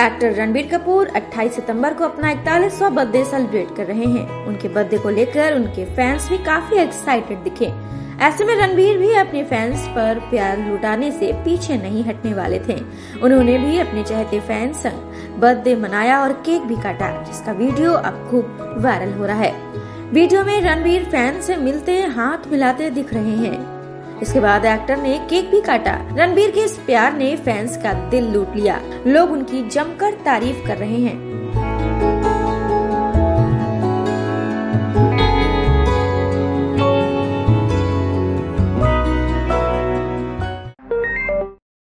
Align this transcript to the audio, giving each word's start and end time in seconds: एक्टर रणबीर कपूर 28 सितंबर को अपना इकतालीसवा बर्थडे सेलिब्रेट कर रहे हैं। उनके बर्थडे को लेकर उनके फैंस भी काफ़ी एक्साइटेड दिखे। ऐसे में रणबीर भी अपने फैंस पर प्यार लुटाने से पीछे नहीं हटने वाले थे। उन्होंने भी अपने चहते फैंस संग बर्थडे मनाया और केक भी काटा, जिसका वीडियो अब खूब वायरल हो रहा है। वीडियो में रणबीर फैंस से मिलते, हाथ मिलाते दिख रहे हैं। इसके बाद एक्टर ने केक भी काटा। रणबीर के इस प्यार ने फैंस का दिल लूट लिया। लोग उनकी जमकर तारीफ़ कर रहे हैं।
एक्टर 0.00 0.32
रणबीर 0.32 0.66
कपूर 0.66 1.06
28 1.06 1.54
सितंबर 1.54 1.94
को 1.94 2.04
अपना 2.04 2.30
इकतालीसवा 2.30 2.88
बर्थडे 2.88 3.24
सेलिब्रेट 3.24 3.74
कर 3.76 3.84
रहे 3.84 4.04
हैं। 4.04 4.46
उनके 4.46 4.68
बर्थडे 4.68 4.98
को 4.98 5.10
लेकर 5.10 5.54
उनके 5.54 5.84
फैंस 5.84 6.28
भी 6.28 6.38
काफ़ी 6.38 6.76
एक्साइटेड 6.76 7.38
दिखे। 7.38 7.72
ऐसे 8.20 8.44
में 8.44 8.54
रणबीर 8.54 8.98
भी 8.98 9.12
अपने 9.14 9.44
फैंस 9.44 9.86
पर 9.88 10.18
प्यार 10.18 10.58
लुटाने 10.58 11.10
से 11.12 11.32
पीछे 11.32 11.76
नहीं 11.76 12.04
हटने 12.04 12.34
वाले 12.34 12.58
थे। 12.58 12.76
उन्होंने 13.22 13.58
भी 13.58 13.78
अपने 13.78 14.02
चहते 14.02 14.40
फैंस 14.40 14.76
संग 14.76 15.40
बर्थडे 15.40 15.74
मनाया 15.76 16.20
और 16.20 16.32
केक 16.32 16.62
भी 16.62 16.76
काटा, 16.76 17.10
जिसका 17.22 17.52
वीडियो 17.52 17.92
अब 17.92 18.28
खूब 18.30 18.76
वायरल 18.78 19.12
हो 19.12 19.26
रहा 19.26 19.40
है। 19.40 19.52
वीडियो 20.12 20.44
में 20.44 20.60
रणबीर 20.60 21.04
फैंस 21.04 21.46
से 21.46 21.56
मिलते, 21.56 22.00
हाथ 22.00 22.50
मिलाते 22.50 22.90
दिख 22.90 23.14
रहे 23.14 23.36
हैं। 23.36 23.77
इसके 24.22 24.40
बाद 24.40 24.64
एक्टर 24.64 24.96
ने 24.96 25.18
केक 25.30 25.50
भी 25.50 25.60
काटा। 25.60 25.92
रणबीर 26.12 26.50
के 26.50 26.60
इस 26.60 26.78
प्यार 26.78 27.12
ने 27.12 27.36
फैंस 27.36 27.76
का 27.76 27.92
दिल 27.92 28.24
लूट 28.24 28.56
लिया। 28.56 28.80
लोग 29.06 29.32
उनकी 29.32 29.68
जमकर 29.68 30.12
तारीफ़ 30.12 30.66
कर 30.66 30.76
रहे 30.76 31.00
हैं। 31.00 31.47